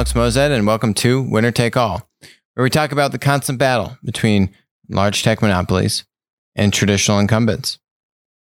[0.00, 2.08] Alex Moazed, and welcome to Winner Take All,
[2.54, 4.48] where we talk about the constant battle between
[4.88, 6.06] large tech monopolies
[6.56, 7.78] and traditional incumbents.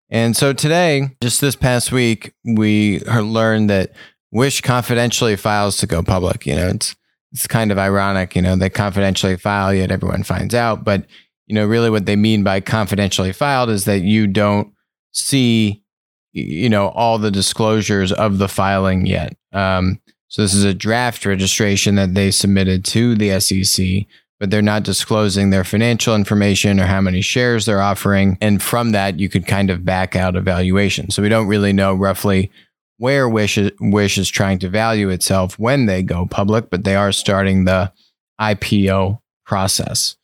[0.10, 3.92] And so today, just this past week, we learned that
[4.32, 6.46] Wish confidentially files to go public.
[6.46, 6.96] You know, it's
[7.34, 10.86] it's kind of ironic, you know, they confidentially file, yet everyone finds out.
[10.86, 11.07] But,
[11.46, 14.71] you know, really what they mean by confidentially filed is that you don't
[15.12, 15.84] see,
[16.32, 19.36] you know, all the disclosures of the filing yet.
[19.51, 24.06] Um, so this is a draft registration that they submitted to the SEC,
[24.39, 28.37] but they're not disclosing their financial information or how many shares they're offering.
[28.39, 31.10] And from that, you could kind of back out a valuation.
[31.10, 32.52] So we don't really know roughly
[32.97, 36.95] where Wish is, Wish is trying to value itself when they go public, but they
[36.95, 37.92] are starting the
[38.39, 40.16] IPO process.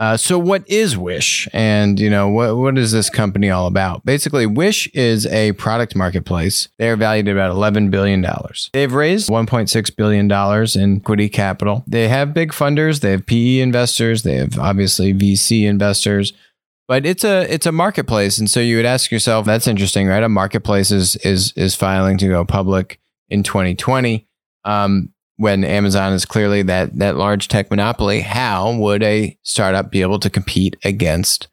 [0.00, 4.02] Uh, so what is Wish, and you know what what is this company all about?
[4.02, 6.68] Basically, Wish is a product marketplace.
[6.78, 8.70] They are valued at about eleven billion dollars.
[8.72, 11.84] They've raised one point six billion dollars in equity capital.
[11.86, 13.00] They have big funders.
[13.00, 14.22] They have PE investors.
[14.22, 16.32] They have obviously VC investors.
[16.88, 20.22] But it's a it's a marketplace, and so you would ask yourself, that's interesting, right?
[20.22, 22.98] A marketplace is is is filing to go public
[23.28, 24.26] in 2020.
[24.64, 30.02] Um, when Amazon is clearly that that large tech monopoly, how would a startup be
[30.02, 31.48] able to compete against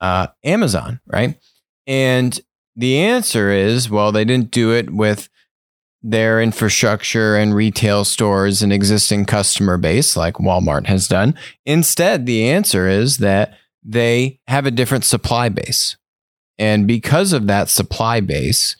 [0.00, 1.38] uh, Amazon, right?
[1.86, 2.38] And
[2.74, 5.28] the answer is, well, they didn't do it with
[6.02, 11.36] their infrastructure and retail stores and existing customer base like Walmart has done.
[11.64, 15.96] Instead, the answer is that they have a different supply base.
[16.58, 18.74] And because of that supply base,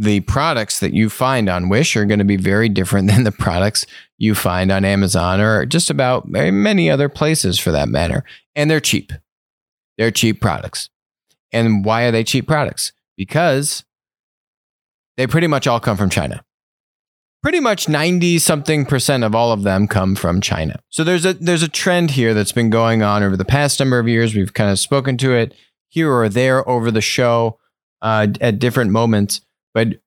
[0.00, 3.32] the products that you find on Wish are going to be very different than the
[3.32, 3.84] products
[4.16, 8.24] you find on Amazon or just about many other places for that matter.
[8.54, 9.12] And they're cheap.
[9.98, 10.88] They're cheap products.
[11.52, 12.92] And why are they cheap products?
[13.16, 13.84] Because
[15.16, 16.44] they pretty much all come from China.
[17.42, 20.80] Pretty much 90 something percent of all of them come from China.
[20.88, 23.98] So there's a there's a trend here that's been going on over the past number
[24.00, 24.34] of years.
[24.34, 25.54] We've kind of spoken to it
[25.88, 27.58] here or there over the show
[28.02, 29.40] uh, at different moments
[29.78, 30.00] but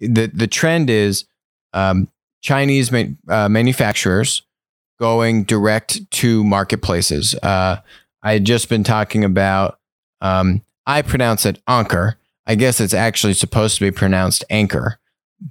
[0.00, 1.26] the the trend is
[1.74, 2.08] um,
[2.40, 4.42] Chinese ma- uh, manufacturers
[4.98, 7.34] going direct to marketplaces.
[7.42, 7.80] Uh,
[8.22, 9.78] I had just been talking about.
[10.20, 12.16] Um, I pronounce it Anker.
[12.46, 14.98] I guess it's actually supposed to be pronounced Anchor,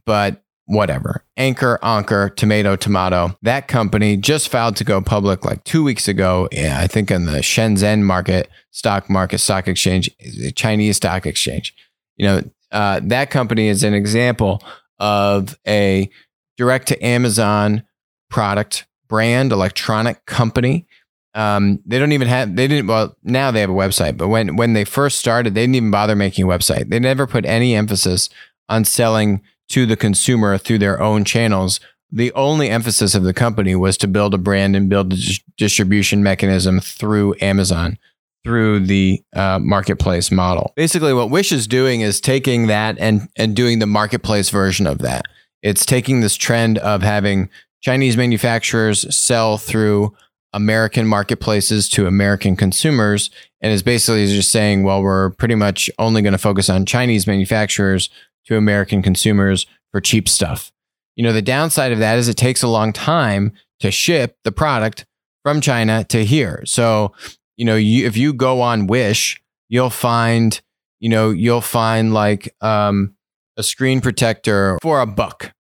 [0.06, 1.24] but whatever.
[1.38, 3.38] Anchor, Anchor, Tomato, Tomato.
[3.44, 6.50] That company just filed to go public like two weeks ago.
[6.52, 10.10] Yeah, I think in the Shenzhen market, stock market, stock exchange,
[10.56, 11.76] Chinese stock exchange.
[12.18, 12.42] You know,
[12.72, 14.62] uh, that company is an example
[15.00, 16.10] of a
[16.58, 17.84] direct to Amazon
[18.30, 20.86] product brand electronic company.
[21.34, 24.56] Um, they don't even have they didn't well now they have a website, but when
[24.56, 26.90] when they first started, they didn't even bother making a website.
[26.90, 28.30] They never put any emphasis
[28.68, 31.80] on selling to the consumer through their own channels.
[32.12, 35.18] The only emphasis of the company was to build a brand and build a
[35.58, 38.00] distribution mechanism through Amazon
[38.48, 40.72] through the uh, marketplace model.
[40.78, 45.00] Basically, what Wish is doing is taking that and and doing the marketplace version of
[45.00, 45.26] that.
[45.62, 47.50] It's taking this trend of having
[47.82, 50.16] Chinese manufacturers sell through
[50.54, 56.22] American marketplaces to American consumers, and is basically just saying, well, we're pretty much only
[56.22, 58.10] going to focus on Chinese manufacturers
[58.46, 60.72] to American consumers for cheap stuff.
[61.18, 64.54] You know, the downside of that is it takes a long time to ship the
[64.54, 65.06] product
[65.44, 66.64] from China to here.
[66.66, 67.12] So
[67.58, 70.60] you know, you, if you go on Wish, you'll find,
[71.00, 73.16] you know, you'll find like um,
[73.58, 75.52] a screen protector for a buck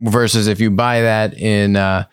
[0.00, 2.04] versus if you buy that in uh,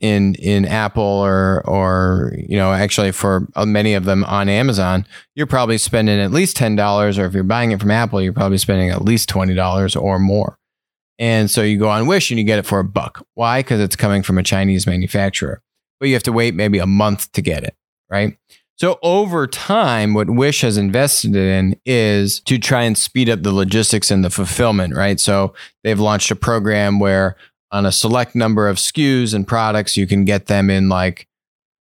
[0.00, 5.06] in in Apple or or you know actually for uh, many of them on Amazon,
[5.34, 8.32] you're probably spending at least ten dollars, or if you're buying it from Apple, you're
[8.32, 10.58] probably spending at least twenty dollars or more.
[11.18, 13.26] And so you go on Wish and you get it for a buck.
[13.34, 13.60] Why?
[13.60, 15.62] Because it's coming from a Chinese manufacturer,
[15.98, 17.74] but you have to wait maybe a month to get it,
[18.10, 18.36] right?
[18.76, 23.52] So over time, what Wish has invested in is to try and speed up the
[23.52, 25.18] logistics and the fulfillment, right?
[25.18, 27.36] So they've launched a program where
[27.72, 31.26] on a select number of SKUs and products, you can get them in like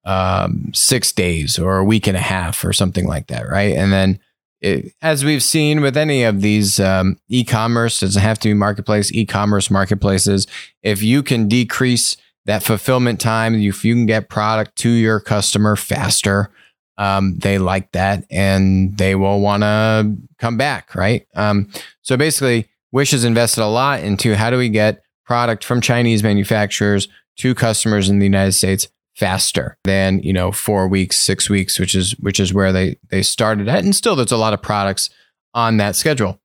[0.06, 3.76] um, six days or a week and a half or something like that, right?
[3.76, 4.20] And then
[4.62, 9.12] it, as we've seen with any of these um, e-commerce, doesn't have to be marketplace,
[9.12, 10.46] e-commerce marketplaces.
[10.84, 15.76] If you can decrease that fulfillment time, if you can get product to your customer
[15.76, 16.52] faster,
[16.98, 21.26] um, they like that and they will want to come back, right?
[21.36, 21.70] Um,
[22.02, 26.22] so basically, Wish has invested a lot into how do we get product from Chinese
[26.22, 27.08] manufacturers
[27.38, 31.96] to customers in the United States faster than you know four weeks, six weeks, which
[31.96, 35.10] is which is where they they started at, and still there's a lot of products
[35.56, 36.40] on that schedule.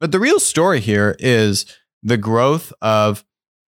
[0.00, 1.66] But the real story here is
[2.02, 3.24] the growth of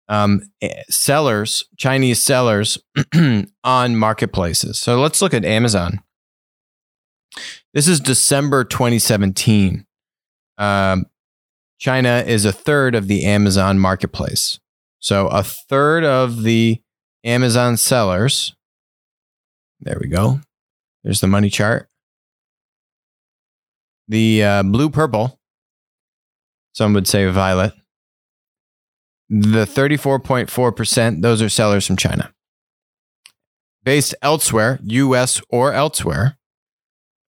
[0.08, 2.78] um, eh, sellers, Chinese sellers
[3.64, 4.78] on marketplaces.
[4.78, 6.00] So let's look at Amazon.
[7.74, 9.86] This is December 2017.
[10.56, 11.06] Um,
[11.78, 14.58] China is a third of the Amazon marketplace.
[14.98, 16.80] So a third of the
[17.22, 18.54] Amazon sellers.
[19.80, 20.40] There we go.
[21.04, 21.88] There's the money chart.
[24.08, 25.38] The uh, blue purple,
[26.72, 27.74] some would say violet.
[29.30, 32.32] The 34.4%, those are sellers from China.
[33.84, 36.38] Based elsewhere, US or elsewhere,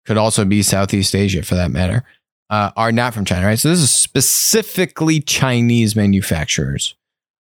[0.04, 2.04] could also be Southeast Asia for that matter,
[2.50, 3.58] uh, are not from China, right?
[3.58, 6.94] So this is specifically Chinese manufacturers,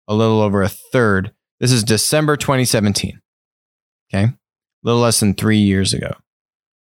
[0.08, 1.32] a little over a third.
[1.60, 3.22] This is December 2017.
[4.14, 4.24] Okay.
[4.24, 4.38] A
[4.84, 6.12] little less than three years ago.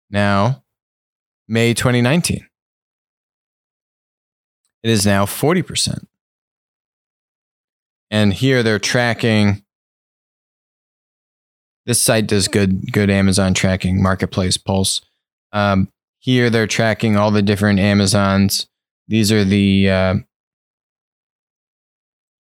[0.10, 0.63] Now,
[1.48, 2.48] May 2019.
[4.83, 6.06] It is now 40%.
[8.09, 9.63] And here they're tracking.
[11.86, 15.01] This site does good, good Amazon tracking, Marketplace Pulse.
[15.54, 15.89] Um,
[16.19, 18.68] here they're tracking all the different Amazons.
[19.07, 20.15] These are the, uh,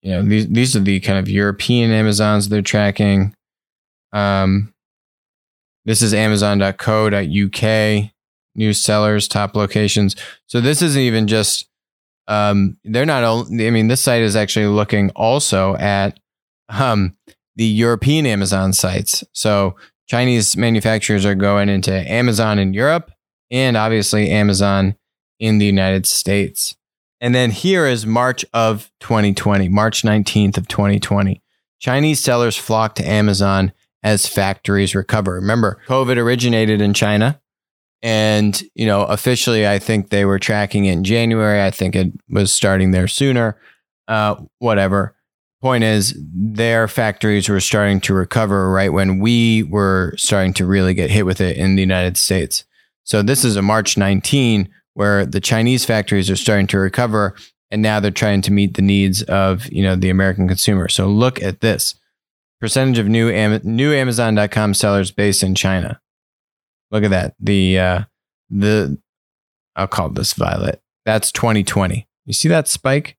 [0.01, 3.33] you know, these these are the kind of European Amazons they're tracking.
[4.11, 4.73] Um,
[5.85, 8.11] this is Amazon.co.uk,
[8.55, 10.15] new sellers, top locations.
[10.45, 11.66] So this isn't even just
[12.27, 16.19] um, they're not only, I mean, this site is actually looking also at
[16.69, 17.15] um,
[17.55, 19.23] the European Amazon sites.
[19.33, 19.75] So
[20.07, 23.11] Chinese manufacturers are going into Amazon in Europe
[23.51, 24.95] and obviously Amazon
[25.39, 26.75] in the United States.
[27.19, 31.41] And then here is March of 2020, March 19th of 2020.
[31.79, 33.71] Chinese sellers flock to Amazon
[34.03, 35.33] as factories recover.
[35.33, 37.41] Remember, COVID originated in China.
[38.01, 41.61] And, you know, officially, I think they were tracking in January.
[41.61, 43.57] I think it was starting there sooner.
[44.07, 45.15] Uh, whatever.
[45.61, 50.93] Point is, their factories were starting to recover right when we were starting to really
[50.93, 52.63] get hit with it in the United States.
[53.03, 57.35] So this is a March 19 where the Chinese factories are starting to recover
[57.71, 60.87] and now they're trying to meet the needs of, you know, the American consumer.
[60.87, 61.95] So look at this.
[62.59, 65.99] Percentage of new Am- new amazon.com sellers based in China.
[66.91, 67.35] Look at that.
[67.39, 68.01] The uh,
[68.49, 68.97] the
[69.75, 70.81] I'll call this violet.
[71.05, 72.07] That's 2020.
[72.25, 73.17] You see that spike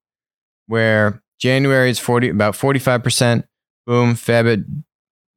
[0.66, 3.44] where January is 40 about 45%.
[3.86, 4.60] Boom, Feb it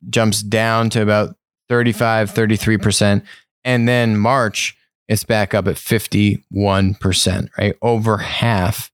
[0.10, 1.36] jumps down to about
[1.70, 3.24] 35, 33%.
[3.64, 4.76] And then March,
[5.08, 7.76] it's back up at 51%, right?
[7.82, 8.92] Over half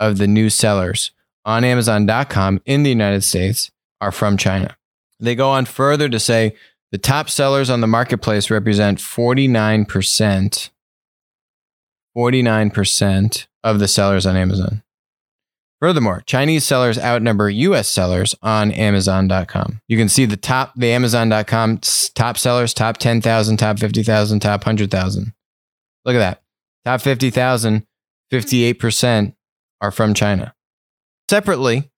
[0.00, 1.12] of the new sellers
[1.44, 3.70] on Amazon.com in the United States
[4.00, 4.76] are from China.
[5.20, 6.54] They go on further to say
[6.90, 10.70] the top sellers on the marketplace represent 49%,
[12.16, 14.82] 49% of the sellers on Amazon.
[15.80, 19.80] Furthermore, Chinese sellers outnumber US sellers on Amazon.com.
[19.86, 21.78] You can see the top, the Amazon.com
[22.14, 25.32] top sellers, top 10,000, top 50,000, top 100,000.
[26.04, 26.42] Look at that.
[26.84, 27.86] Top 50,000,
[28.32, 29.34] 58%
[29.80, 30.54] are from China.
[31.30, 31.90] Separately,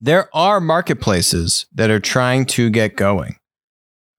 [0.00, 3.36] there are marketplaces that are trying to get going.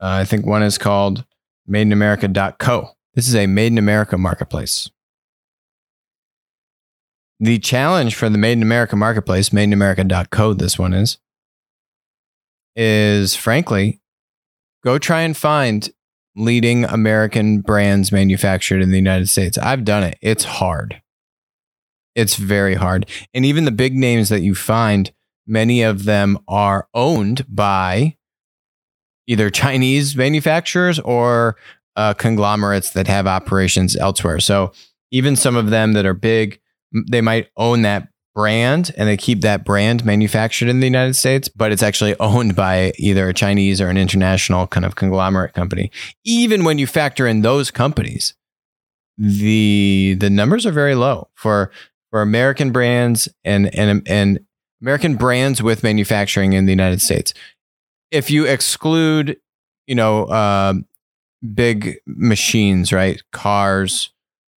[0.01, 1.25] Uh, I think one is called
[1.69, 2.91] MadeInAmerica.co.
[3.13, 4.89] This is a Made in America marketplace.
[7.39, 11.19] The challenge for the Made in America marketplace, MadeInAmerica.co, this one is,
[12.75, 14.01] is frankly,
[14.83, 15.89] go try and find
[16.35, 19.57] leading American brands manufactured in the United States.
[19.57, 20.17] I've done it.
[20.21, 21.01] It's hard.
[22.15, 23.09] It's very hard.
[23.33, 25.11] And even the big names that you find
[25.47, 28.17] Many of them are owned by
[29.27, 31.57] either Chinese manufacturers or
[31.95, 34.39] uh, conglomerates that have operations elsewhere.
[34.39, 34.71] So
[35.11, 36.59] even some of them that are big,
[37.09, 41.49] they might own that brand and they keep that brand manufactured in the United States,
[41.49, 45.89] but it's actually owned by either a Chinese or an international kind of conglomerate company.
[46.23, 48.35] Even when you factor in those companies,
[49.17, 51.71] the the numbers are very low for
[52.11, 54.39] for American brands and and and
[54.81, 57.33] American brands with manufacturing in the United States.
[58.11, 59.37] If you exclude,
[59.85, 60.73] you know, uh,
[61.53, 63.21] big machines, right?
[63.31, 64.11] Cars,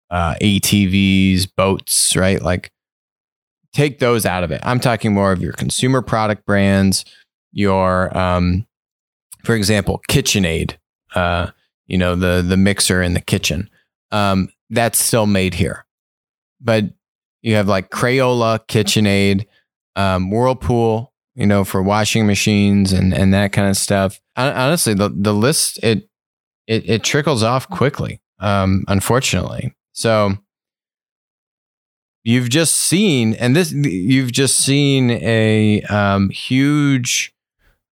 [0.09, 2.41] uh, ATVs, boats, right?
[2.41, 2.71] Like
[3.73, 4.61] take those out of it.
[4.63, 7.05] I'm talking more of your consumer product brands,
[7.51, 8.67] your, um,
[9.43, 10.75] for example, KitchenAid,
[11.15, 11.51] uh,
[11.87, 13.69] you know, the, the mixer in the kitchen.
[14.11, 15.85] Um, that's still made here.
[16.59, 16.85] But
[17.41, 19.45] you have like Crayola, KitchenAid,
[19.95, 24.19] um, Whirlpool, you know, for washing machines and, and that kind of stuff.
[24.35, 26.09] Honestly, the, the list, it,
[26.67, 29.75] it, it trickles off quickly, um, unfortunately.
[29.93, 30.37] So
[32.23, 37.33] you've just seen, and this you've just seen a um, huge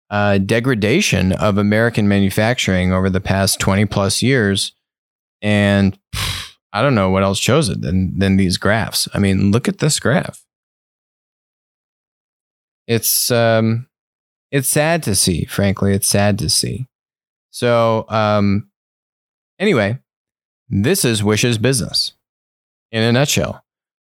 [0.09, 4.73] uh, degradation of American manufacturing over the past twenty plus years,
[5.41, 5.97] and
[6.73, 9.07] I don't know what else shows it than than these graphs.
[9.13, 10.44] I mean, look at this graph.
[12.87, 13.87] It's um,
[14.51, 15.45] it's sad to see.
[15.45, 16.87] Frankly, it's sad to see.
[17.51, 18.69] So um,
[19.59, 19.99] anyway,
[20.69, 22.13] this is Wish's business
[22.91, 23.63] in a nutshell.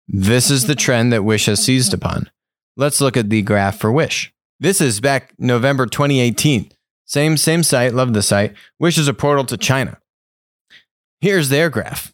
[0.08, 2.30] This is the trend that Wish has seized upon.
[2.78, 4.34] Let's look at the graph for Wish.
[4.60, 6.72] This is back November 2018.
[7.06, 8.54] Same same site, love the site.
[8.80, 10.00] Wish is a portal to China.
[11.22, 12.14] Here's their graph.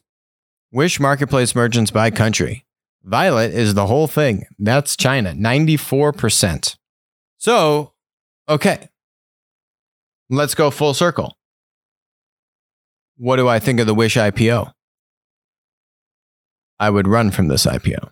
[0.70, 2.64] Wish marketplace merchants by country.
[3.04, 4.44] Violet is the whole thing.
[4.58, 6.76] That's China, 94%.
[7.38, 7.92] So,
[8.48, 8.88] okay.
[10.30, 11.36] Let's go full circle.
[13.16, 14.72] What do I think of the Wish IPO?
[16.78, 18.10] I would run from this IPO.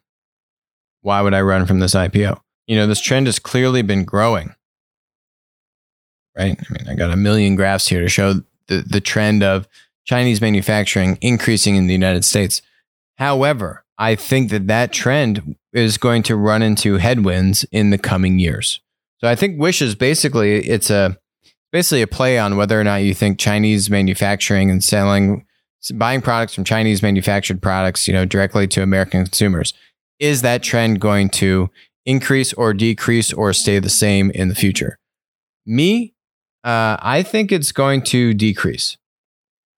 [1.03, 2.41] Why would I run from this IPO?
[2.67, 4.55] You know, this trend has clearly been growing.
[6.37, 6.59] Right?
[6.59, 8.35] I mean, I got a million graphs here to show
[8.69, 9.67] the, the trend of
[10.05, 12.63] Chinese manufacturing increasing in the United States.
[13.17, 18.39] However, I think that that trend is going to run into headwinds in the coming
[18.39, 18.81] years.
[19.19, 21.19] So I think Wish is basically it's a
[21.71, 25.45] basically a play on whether or not you think Chinese manufacturing and selling
[25.95, 29.75] buying products from Chinese manufactured products, you know, directly to American consumers.
[30.19, 31.71] Is that trend going to
[32.07, 34.99] increase or decrease or stay the same in the future?
[35.67, 36.15] Me,
[36.65, 38.97] uh, I think it's going to decrease.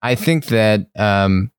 [0.01, 1.51] I think that um,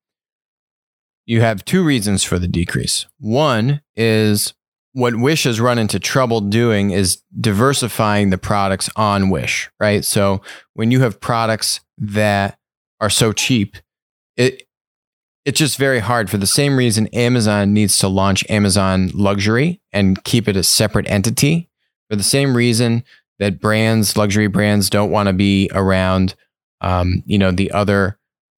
[1.25, 3.05] you have two reasons for the decrease.
[3.19, 4.53] One is
[4.93, 10.05] what Wish has run into trouble doing is diversifying the products on Wish, right?
[10.05, 10.41] So
[10.73, 12.57] when you have products that
[13.01, 13.75] are so cheap,
[14.37, 14.63] it
[15.43, 20.23] it's just very hard for the same reason Amazon needs to launch Amazon luxury and
[20.23, 21.69] keep it a separate entity.
[22.09, 23.03] For the same reason
[23.37, 26.35] that brands, luxury brands, don't want to be around,
[26.81, 28.17] um, you know, the other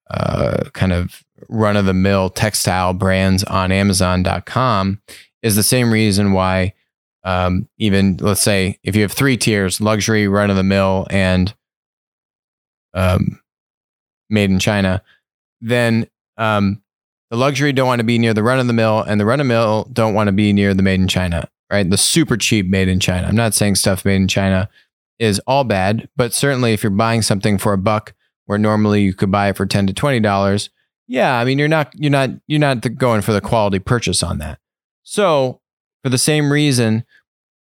[0.09, 5.01] uh, kind of run of the mill textile brands on Amazon.com
[5.41, 6.73] is the same reason why
[7.23, 11.53] um, even let's say if you have three tiers luxury run of the mill and
[12.93, 13.41] um,
[14.29, 15.01] made in china
[15.61, 16.81] then um,
[17.29, 19.39] the luxury don't want to be near the run of the mill and the run
[19.39, 21.89] of the mill don't want to be near the made in china right?
[21.89, 23.27] The super cheap made in china.
[23.27, 24.69] I'm not saying stuff made in china
[25.19, 28.13] is all bad but certainly if you're buying something for a buck
[28.45, 30.69] where normally you could buy it for 10 to 20 dollars
[31.07, 34.37] yeah i mean you're not you're not you're not going for the quality purchase on
[34.37, 34.59] that
[35.09, 35.61] so,
[36.03, 37.05] for the same reason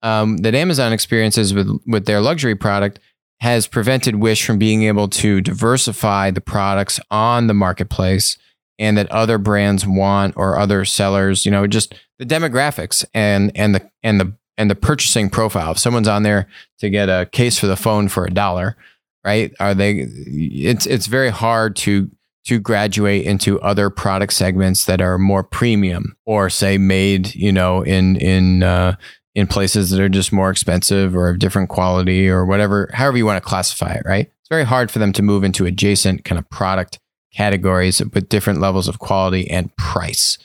[0.02, 3.00] um, that Amazon experiences with, with their luxury product,
[3.40, 8.38] has prevented Wish from being able to diversify the products on the marketplace
[8.78, 13.74] and that other brands want or other sellers, you know, just the demographics and and
[13.74, 15.72] the and the and the purchasing profile.
[15.72, 16.48] If someone's on there
[16.78, 18.74] to get a case for the phone for a dollar,
[19.22, 19.52] right?
[19.60, 22.10] Are they it's it's very hard to
[22.44, 27.82] to graduate into other product segments that are more premium or say made, you know,
[27.82, 28.96] in in uh,
[29.34, 33.26] in places that are just more expensive or of different quality or whatever, however you
[33.26, 34.30] want to classify it, right?
[34.40, 37.00] It's very hard for them to move into adjacent kind of product
[37.32, 40.38] categories with different levels of quality and price.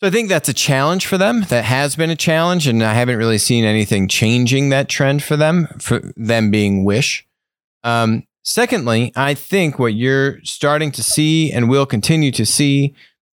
[0.00, 1.42] So I think that's a challenge for them.
[1.42, 5.36] That has been a challenge, and I haven't really seen anything changing that trend for
[5.36, 5.68] them.
[5.78, 7.26] For them being Wish,
[7.84, 12.94] um, Secondly, I think what you're starting to see and will continue to see,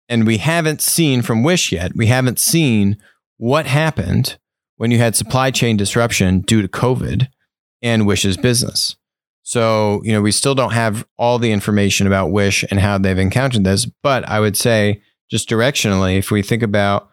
[0.08, 2.98] and we haven't seen from Wish yet, we haven't seen
[3.38, 4.38] what happened
[4.76, 7.28] when you had supply chain disruption due to COVID
[7.82, 8.96] and Wish's business.
[9.42, 13.18] So, you know, we still don't have all the information about Wish and how they've
[13.18, 17.08] encountered this, but I would say just directionally, if we think about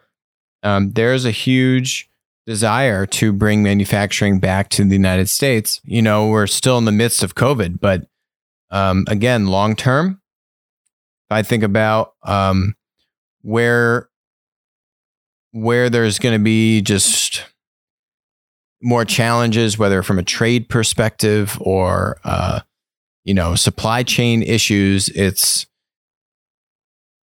[0.62, 2.10] um, there's a huge
[2.48, 5.82] desire to bring manufacturing back to the United States.
[5.84, 8.06] You know, we're still in the midst of COVID, but
[8.70, 10.22] um, again, long term,
[11.30, 12.74] I think about um,
[13.42, 14.08] where
[15.52, 17.44] where there's going to be just
[18.80, 22.60] more challenges, whether from a trade perspective or uh,
[23.24, 25.10] you know supply chain issues.
[25.10, 25.66] It's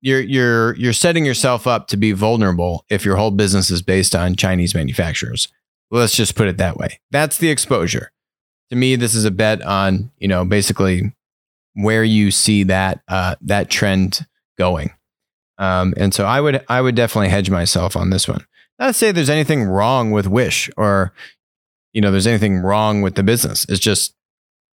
[0.06, 4.14] you're you're you're setting yourself up to be vulnerable if your whole business is based
[4.14, 5.48] on Chinese manufacturers.
[5.90, 7.00] Let's just put it that way.
[7.10, 8.12] That's the exposure.
[8.70, 11.12] To me, this is a bet on you know basically
[11.74, 14.28] where you see that uh, that trend
[14.60, 14.92] going.
[15.58, 18.46] Um, and so I would I would definitely hedge myself on this one.
[18.78, 21.14] Not to say there's anything wrong with Wish or
[21.94, 23.66] you know there's anything wrong with the business.
[23.68, 24.14] It's just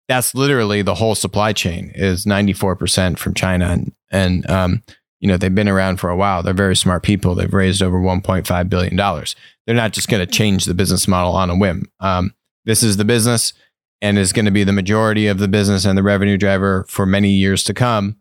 [0.07, 4.83] that's literally the whole supply chain is 94% from China and and um,
[5.27, 6.45] you know, they've been around for a while.
[6.45, 7.35] They're very smart people.
[7.35, 8.97] They've raised over $1.5 billion.
[8.97, 11.91] They're not just going to change the business model on a whim.
[11.99, 12.33] Um,
[12.65, 13.53] this is the business
[14.01, 17.07] and is going to be the majority of the business and the revenue driver for
[17.07, 18.19] many years to come.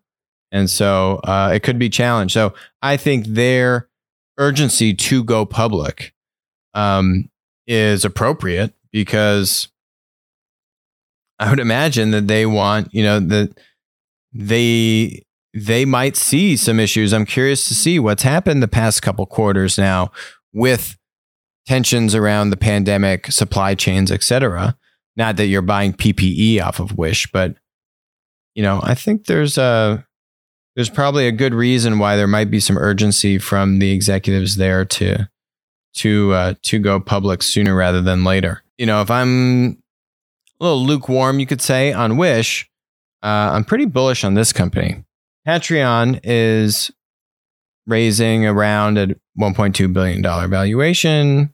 [0.52, 2.34] And so uh, it could be challenged.
[2.34, 3.88] So I think their
[4.40, 6.16] urgency to go public
[6.74, 7.30] um,
[7.68, 9.68] is appropriate because
[11.38, 13.60] I would imagine that they want, you know, that
[14.34, 15.25] they
[15.56, 17.14] they might see some issues.
[17.14, 20.12] I'm curious to see what's happened the past couple quarters now
[20.54, 20.98] with
[21.66, 24.78] tensions around the pandemic, supply chains, etc.
[25.16, 27.56] Not that you're buying PPE off of Wish, but
[28.54, 30.06] you know, I think there's a
[30.76, 34.84] there's probably a good reason why there might be some urgency from the executives there
[34.84, 35.30] to
[35.96, 38.62] to uh, to go public sooner rather than later.
[38.78, 39.82] You know, if I'm
[40.60, 42.70] a little lukewarm, you could say on Wish,
[43.24, 45.05] uh, I'm pretty bullish on this company.
[45.48, 46.92] Patreon is
[47.88, 49.08] raising around a
[49.40, 51.54] 1.2 billion dollar valuation.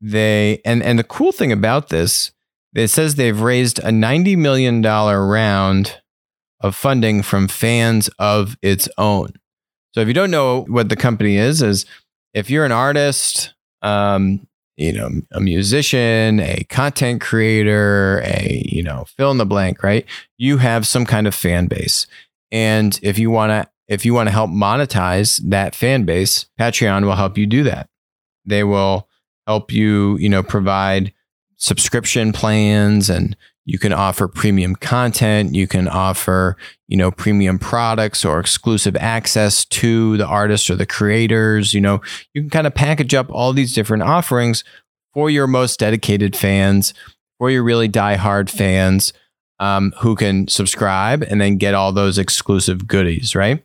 [0.00, 2.32] They and and the cool thing about this,
[2.74, 6.00] it says they've raised a 90 million dollar round
[6.60, 9.32] of funding from fans of its own.
[9.94, 11.86] So if you don't know what the company is, is
[12.34, 14.46] if you're an artist, um,
[14.76, 20.04] you know, a musician, a content creator, a you know, fill in the blank, right?
[20.36, 22.06] You have some kind of fan base.
[22.50, 27.04] And if you want to if you want to help monetize that fan base, Patreon
[27.04, 27.88] will help you do that.
[28.44, 29.08] They will
[29.46, 31.12] help you, you know, provide
[31.56, 38.24] subscription plans and you can offer premium content, you can offer, you know, premium products
[38.24, 42.00] or exclusive access to the artists or the creators, you know,
[42.32, 44.64] you can kind of package up all these different offerings
[45.12, 46.94] for your most dedicated fans,
[47.38, 49.12] for your really die-hard fans
[49.60, 53.64] um, who can subscribe and then get all those exclusive goodies, right?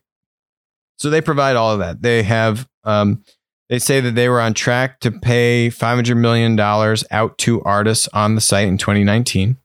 [0.97, 2.01] So they provide all of that.
[2.01, 3.23] They have, um,
[3.69, 8.35] they say that they were on track to pay $500 million out to artists on
[8.35, 9.57] the site in 2019.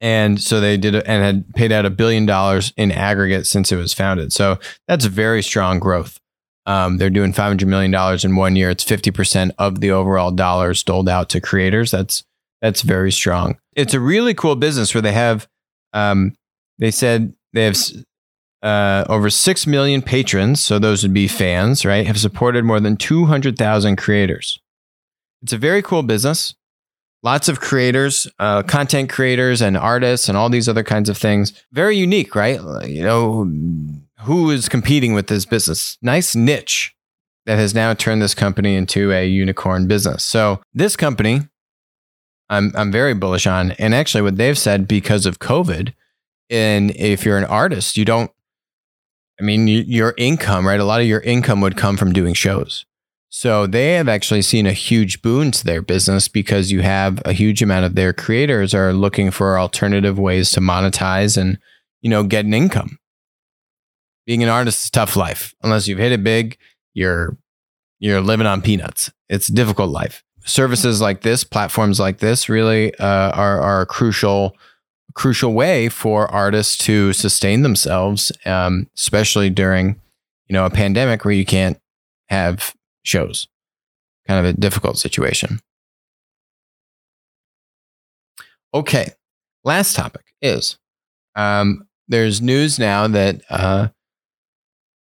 [0.00, 3.76] And so they did, and had paid out a billion dollars in aggregate since it
[3.76, 4.32] was founded.
[4.32, 4.58] So
[4.88, 6.18] that's very strong growth.
[6.66, 8.70] Um, they're doing $500 million in one year.
[8.70, 11.90] It's 50% of the overall dollars doled out to creators.
[11.90, 12.24] That's
[12.60, 13.58] that's very strong.
[13.74, 15.48] It's a really cool business where they have,
[15.92, 16.34] um,
[16.78, 17.76] they said they have
[18.62, 20.62] uh, over 6 million patrons.
[20.62, 22.06] So those would be fans, right?
[22.06, 24.60] Have supported more than 200,000 creators.
[25.42, 26.54] It's a very cool business.
[27.22, 31.52] Lots of creators, uh, content creators, and artists, and all these other kinds of things.
[31.70, 32.58] Very unique, right?
[32.86, 33.46] You know,
[34.20, 35.98] who is competing with this business?
[36.00, 36.94] Nice niche
[37.44, 40.24] that has now turned this company into a unicorn business.
[40.24, 41.42] So, this company
[42.50, 43.70] I'm I'm very bullish on.
[43.72, 45.94] And actually, what they've said because of COVID,
[46.50, 48.30] and if you're an artist, you don't.
[49.40, 50.80] I mean, you, your income, right?
[50.80, 52.84] A lot of your income would come from doing shows.
[53.30, 57.32] So they have actually seen a huge boon to their business because you have a
[57.32, 61.58] huge amount of their creators are looking for alternative ways to monetize and
[62.02, 62.98] you know get an income.
[64.26, 66.58] Being an artist is tough life unless you've hit it big.
[66.92, 67.38] You're
[68.00, 69.12] you're living on peanuts.
[69.28, 73.86] It's a difficult life services like this, platforms like this, really uh, are are a
[73.86, 74.56] crucial
[75.14, 80.00] crucial way for artists to sustain themselves, um, especially during
[80.48, 81.78] you know a pandemic where you can't
[82.28, 83.48] have shows.
[84.26, 85.60] Kind of a difficult situation.
[88.72, 89.12] Okay,
[89.64, 90.78] last topic is
[91.34, 93.88] um, there's news now that uh,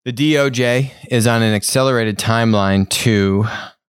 [0.05, 3.45] the DOJ is on an accelerated timeline to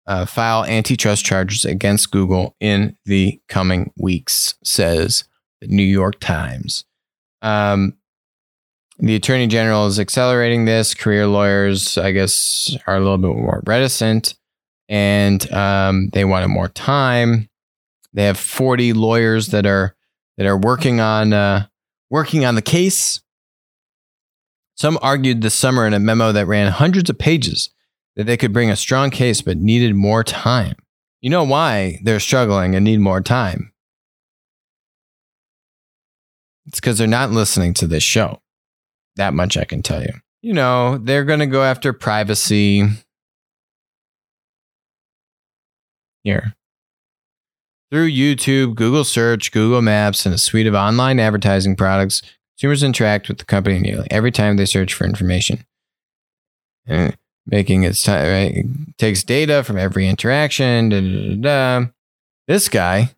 [0.07, 5.25] uh, file antitrust charges against Google in the coming weeks, says
[5.61, 6.85] the New York Times.
[7.41, 7.97] Um,
[8.99, 10.93] the attorney general is accelerating this.
[10.93, 14.33] Career lawyers, I guess, are a little bit more reticent
[14.89, 17.49] and um, they wanted more time.
[18.13, 19.95] They have 40 lawyers that are
[20.37, 21.67] that are working on uh,
[22.09, 23.21] working on the case.
[24.75, 27.69] Some argued this summer in a memo that ran hundreds of pages
[28.17, 30.75] that they could bring a strong case but needed more time.
[31.21, 33.71] You know why they're struggling and need more time?
[36.65, 38.41] It's because they're not listening to this show.
[39.15, 40.13] That much I can tell you.
[40.41, 42.87] You know, they're going to go after privacy.
[46.23, 46.55] Here.
[47.91, 52.21] Through YouTube, Google Search, Google Maps, and a suite of online advertising products,
[52.57, 55.65] consumers interact with the company nearly every time they search for information.
[57.49, 58.57] Making its time, right?
[58.57, 60.89] It takes data from every interaction.
[60.89, 61.87] Da, da, da,
[62.47, 63.15] this guy,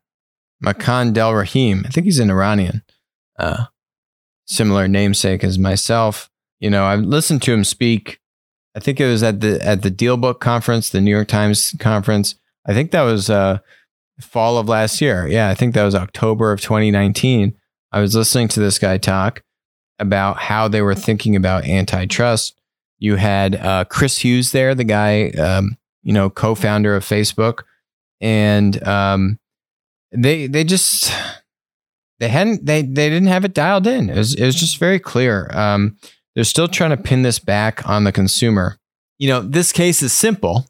[0.64, 2.84] Makan Delrahim, I think he's an Iranian,
[3.38, 3.66] uh,
[4.46, 6.30] similar namesake as myself.
[6.60, 8.20] you know, I've listened to him speak.
[8.76, 12.36] I think it was at the at the DealBook conference, the New York Times conference.
[12.68, 13.60] I think that was uh,
[14.22, 15.28] fall of last year.
[15.28, 17.56] Yeah, I think that was October of 2019.
[17.92, 19.42] I was listening to this guy talk
[19.98, 22.59] about how they were thinking about antitrust.
[23.00, 27.64] You had uh, Chris Hughes there, the guy, um, you know, co-founder of Facebook,
[28.20, 29.40] and um,
[30.12, 31.12] they they just
[32.20, 34.10] they hadn't they they didn't have it dialed in.
[34.10, 35.50] It was it was just very clear.
[35.54, 35.98] Um,
[36.36, 38.78] they're still trying to pin this back on the consumer.
[39.18, 40.68] You know, this case is simple,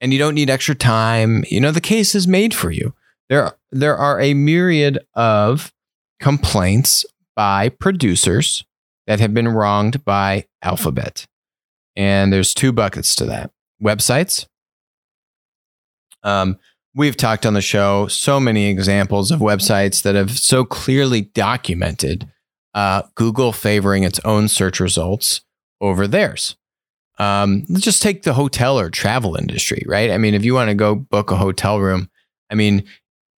[0.00, 1.44] and you don't need extra time.
[1.48, 2.94] You know, the case is made for you.
[3.28, 5.72] There there are a myriad of
[6.20, 7.04] complaints
[7.36, 8.64] by producers
[9.08, 11.26] that have been wronged by Alphabet,
[11.96, 13.50] and there's two buckets to that:
[13.82, 14.46] websites.
[16.22, 16.58] Um,
[16.98, 22.28] We've talked on the show so many examples of websites that have so clearly documented
[22.74, 25.42] uh, Google favoring its own search results
[25.80, 26.56] over theirs.
[27.20, 30.10] Um, let's just take the hotel or travel industry, right?
[30.10, 32.10] I mean, if you want to go book a hotel room,
[32.50, 32.82] I mean,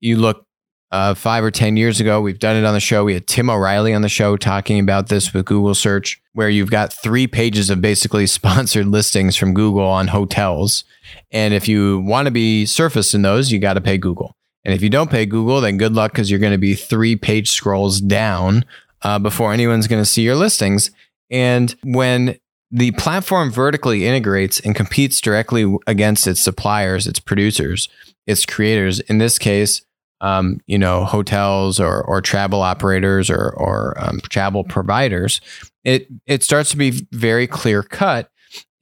[0.01, 0.47] you look
[0.93, 2.21] uh, five or 10 years ago.
[2.21, 3.05] We've done it on the show.
[3.05, 6.71] We had Tim O'Reilly on the show talking about this with Google search, where you've
[6.71, 10.85] got three pages of basically sponsored listings from Google on hotels.
[11.31, 14.37] And if you want to be surfaced in those, you got to pay Google.
[14.65, 17.17] And if you don't pay Google, then good luck because you're going to be three
[17.17, 18.65] page scrolls down
[19.03, 20.91] uh, before anyone's going to see your listings.
[21.31, 22.39] And when
[22.71, 27.89] the platform vertically integrates and competes directly against its suppliers, its producers,
[28.27, 29.83] its creators, in this case,
[30.21, 35.41] um, you know, hotels or or travel operators or or um, travel providers,
[35.85, 38.31] it it starts to be very clear cut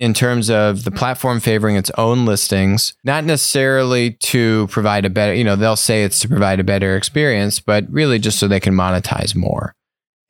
[0.01, 5.35] in terms of the platform favoring its own listings, not necessarily to provide a better,
[5.35, 8.61] you know, they'll say it's to provide a better experience, but really just so they
[8.61, 9.75] can monetize more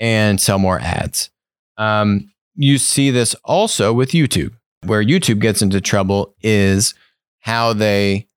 [0.00, 1.30] and sell more ads.
[1.76, 4.54] Um, you see this also with YouTube.
[4.84, 6.94] Where YouTube gets into trouble is
[7.40, 8.28] how they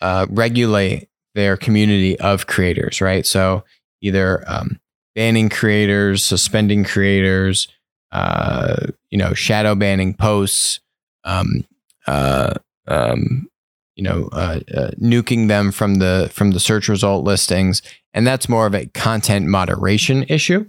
[0.00, 1.08] uh, regulate
[1.38, 3.24] their community of creators, right?
[3.24, 3.64] So
[4.02, 4.80] either um,
[5.14, 7.68] banning creators, suspending creators,
[8.10, 10.80] uh, you know, shadow banning posts,
[11.22, 11.64] um,
[12.08, 12.54] uh,
[12.88, 13.48] um,
[13.94, 18.48] you know, uh, uh, nuking them from the from the search result listings, and that's
[18.48, 20.68] more of a content moderation issue.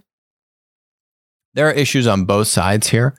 [1.55, 3.17] There are issues on both sides here.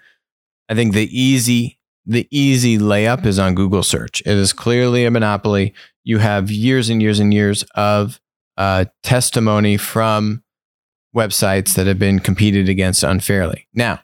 [0.69, 1.80] I think the easy
[2.11, 4.20] the easy layup is on Google search.
[4.23, 8.20] It is clearly a monopoly you have years and years and years of
[8.57, 10.42] uh, testimony from
[11.14, 13.68] websites that have been competed against unfairly.
[13.75, 14.01] Now,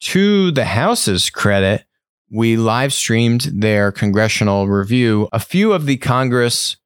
[0.00, 1.86] to the House's credit,
[2.30, 5.28] we live streamed their congressional review.
[5.32, 6.76] A few of the Congress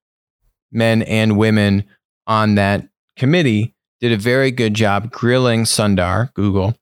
[0.70, 1.84] men and women
[2.28, 6.76] on that committee did a very good job grilling Sundar, Google,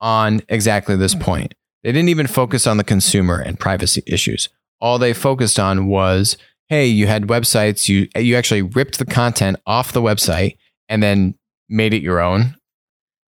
[0.00, 1.54] on exactly this point.
[1.82, 4.48] They didn't even focus on the consumer and privacy issues.
[4.80, 6.36] All they focused on was
[6.68, 10.56] hey, you had websites, you you actually ripped the content off the website
[10.88, 11.34] and then
[11.68, 12.56] made it your own.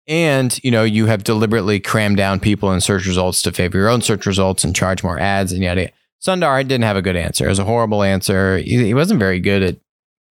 [0.06, 3.88] And you know, you have deliberately crammed down people in search results to favor your
[3.88, 5.90] own search results and charge more ads and yada.
[6.20, 7.46] Sundar didn't have a good answer.
[7.46, 8.58] It was a horrible answer.
[8.58, 9.76] He, wasn't very good at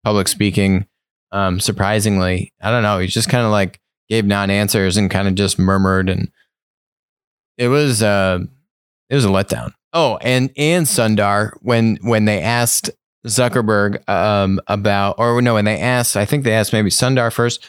[0.03, 0.87] public speaking.
[1.31, 2.99] Um, surprisingly, I don't know.
[3.01, 6.31] He just kind of like gave non-answers and kind of just murmured, and
[7.59, 8.39] it was uh,
[9.09, 9.73] it was a letdown.
[9.93, 12.91] Oh, and and Sundar when when they asked
[13.27, 17.67] Zuckerberg um, about, or no, when they asked, I think they asked maybe Sundar first.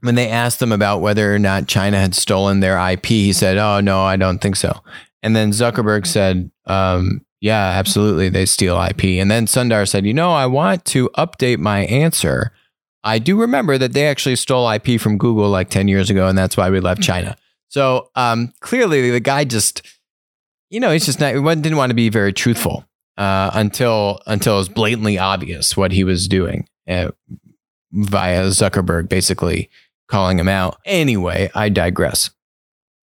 [0.00, 3.58] When they asked them about whether or not China had stolen their IP, he said,
[3.58, 4.80] "Oh no, I don't think so."
[5.22, 10.14] And then Zuckerberg said, um, "Yeah, absolutely, they steal IP." And then Sundar said, "You
[10.14, 12.52] know, I want to update my answer.
[13.02, 16.38] I do remember that they actually stole IP from Google like ten years ago, and
[16.38, 17.36] that's why we left China."
[17.68, 19.82] So um, clearly, the guy just
[20.70, 22.84] you know, he's just not, he didn't want to be very truthful
[23.16, 27.10] uh, until until it was blatantly obvious what he was doing uh,
[27.92, 29.70] via Zuckerberg basically
[30.08, 30.78] calling him out.
[30.84, 32.30] Anyway, I digress.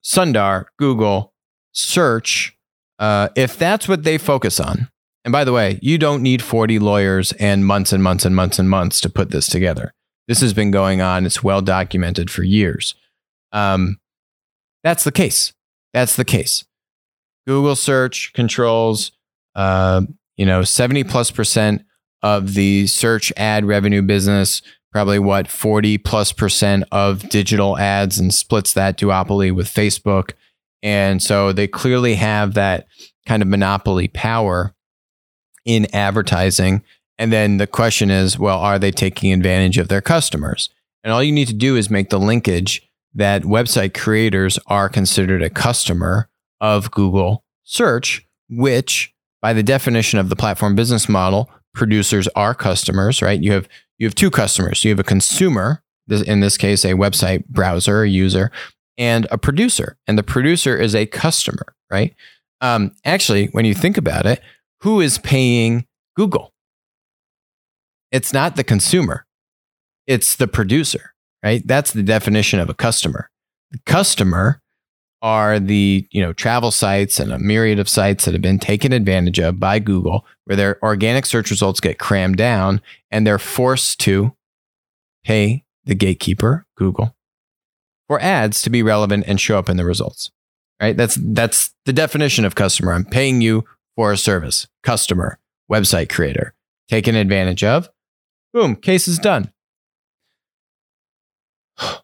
[0.04, 1.34] Sundar, Google,
[1.72, 2.56] search,
[3.00, 4.90] uh, if that's what they focus on,
[5.24, 8.60] and by the way, you don't need 40 lawyers and months and months and months
[8.60, 9.94] and months to put this together.
[10.28, 12.94] This has been going on, it's well documented for years.
[13.52, 13.98] Um,
[14.86, 15.52] that's the case.
[15.94, 16.64] That's the case.
[17.48, 19.12] Google search controls,
[19.56, 20.04] uh,
[20.38, 21.84] you know, 70 plus percent
[22.22, 28.32] of the search ad revenue business, probably what 40 plus percent of digital ads and
[28.32, 30.34] splits that duopoly with Facebook.
[30.84, 32.86] And so they clearly have that
[33.26, 34.76] kind of monopoly power
[35.66, 36.84] in advertising.
[37.18, 40.70] And then the question is, well, are they taking advantage of their customers?
[41.04, 45.42] And all you need to do is make the linkage that website creators are considered
[45.42, 46.30] a customer
[46.62, 53.22] of Google search, which by the definition of the platform business model, producers are customers,
[53.22, 53.42] right?
[53.42, 54.84] You have you have two customers.
[54.84, 58.52] You have a consumer, in this case, a website browser, a user,
[58.98, 59.98] and a producer.
[60.06, 62.14] And the producer is a customer, right?
[62.60, 64.42] Um, actually, when you think about it,
[64.82, 66.54] who is paying Google?
[68.12, 69.26] It's not the consumer,
[70.08, 71.14] it's the producer,
[71.46, 71.66] right?
[71.66, 73.30] That's the definition of a customer.
[73.72, 74.62] The customer
[75.22, 78.92] are the you know travel sites and a myriad of sites that have been taken
[78.92, 82.82] advantage of by Google, where their organic search results get crammed down,
[83.12, 84.36] and they're forced to
[85.24, 87.16] pay the gatekeeper, Google,
[88.08, 90.32] for ads to be relevant and show up in the results.
[90.82, 90.98] Right?
[90.98, 92.92] That's that's the definition of customer.
[92.92, 94.68] I'm paying you for a service.
[94.84, 95.40] Customer,
[95.72, 96.54] website creator,
[96.90, 97.90] taken advantage of.
[98.54, 99.52] Boom, case is done.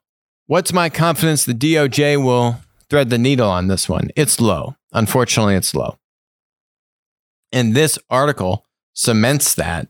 [0.48, 2.58] What's my confidence the DOJ will
[2.90, 4.10] thread the needle on this one?
[4.16, 4.76] It's low.
[4.92, 5.98] Unfortunately, it's low.
[7.52, 9.88] And this article cements that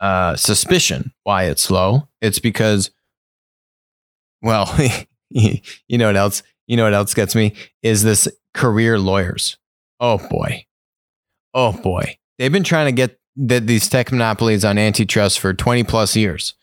[0.00, 2.08] uh, suspicion why it's low.
[2.20, 2.90] It's because,
[4.42, 4.74] well,
[5.30, 5.60] you
[5.98, 6.42] know what else?
[6.66, 9.58] You know what else gets me is this career lawyers.
[10.00, 10.66] Oh boy,
[11.54, 15.84] oh boy, they've been trying to get the, these tech monopolies on antitrust for twenty
[15.84, 16.54] plus years.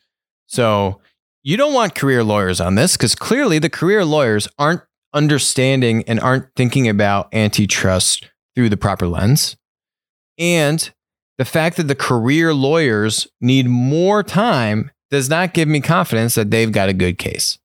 [0.47, 1.01] So
[1.43, 4.81] you don't want career lawyers on this because clearly the career lawyers aren't
[5.13, 9.57] understanding and aren't thinking about antitrust through the proper lens.
[10.37, 10.91] And
[11.37, 16.51] the fact that the career lawyers need more time does not give me confidence that
[16.51, 17.57] they've got a good case.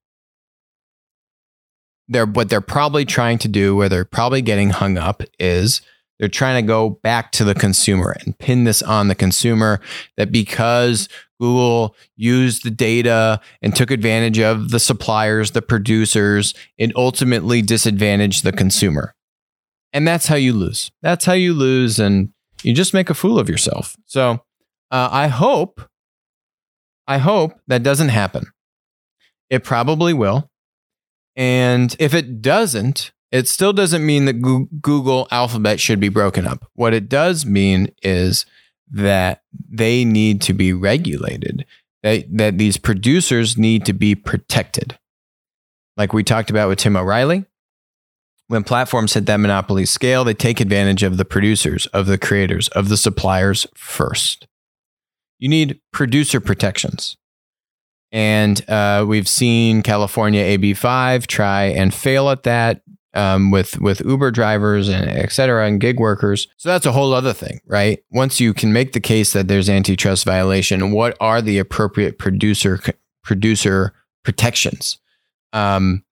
[2.09, 5.81] They're, what they're probably trying to do, where they're probably getting hung up, is
[6.19, 9.81] they're trying to go back to the consumer and pin this on the consumer
[10.17, 11.09] that because
[11.41, 18.45] Google used the data and took advantage of the suppliers, the producers, it ultimately disadvantaged
[18.45, 19.15] the consumer.
[19.93, 20.91] And that's how you lose.
[21.03, 21.99] That's how you lose.
[21.99, 23.97] And you just make a fool of yourself.
[24.07, 24.41] So
[24.91, 25.81] uh, I hope,
[27.07, 28.47] I hope that doesn't happen.
[29.51, 30.51] It probably will.
[31.37, 34.41] And if it doesn't, it still doesn't mean that
[34.81, 36.71] Google Alphabet should be broken up.
[36.75, 38.47] What it does mean is
[38.91, 41.67] that they need to be regulated,
[42.03, 44.99] that, that these producers need to be protected.
[45.97, 47.45] Like we talked about with Tim O'Reilly,
[48.49, 52.69] when platforms hit that monopoly scale, they take advantage of the producers, of the creators,
[52.69, 54.47] of the suppliers first.
[55.39, 57.17] You need producer protections.
[58.13, 62.83] And uh, we've seen California AB5 try and fail at that
[63.17, 66.49] um, with with Uber drivers and et cetera and gig workers.
[66.57, 68.03] So that's a whole other thing, right?
[68.11, 72.81] Once you can make the case that there's antitrust violation, what are the appropriate producer
[73.25, 74.99] producer protections?
[75.53, 76.05] Um,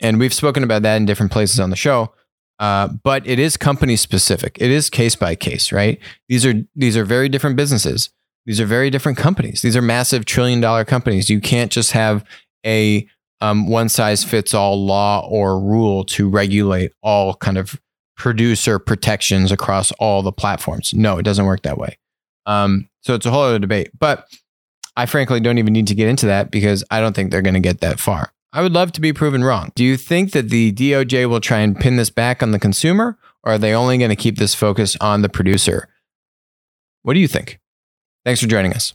[0.00, 2.12] and we've spoken about that in different places on the show.
[2.58, 4.58] Uh, but it is company specific.
[4.60, 5.98] It is case by case, right?
[6.28, 8.10] These are these are very different businesses.
[8.46, 9.62] These are very different companies.
[9.62, 11.30] These are massive trillion dollar companies.
[11.30, 12.24] You can't just have
[12.64, 13.06] a
[13.40, 17.80] um, one size fits all law or rule to regulate all kind of
[18.16, 20.92] producer protections across all the platforms.
[20.92, 21.98] No, it doesn't work that way.
[22.46, 23.90] Um, so it's a whole other debate.
[23.98, 24.26] But
[24.96, 27.54] I frankly don't even need to get into that because I don't think they're going
[27.54, 28.32] to get that far.
[28.52, 29.70] I would love to be proven wrong.
[29.74, 33.16] Do you think that the DOJ will try and pin this back on the consumer,
[33.44, 35.88] or are they only going to keep this focus on the producer?
[37.02, 37.60] What do you think?
[38.24, 38.92] Thanks for joining us.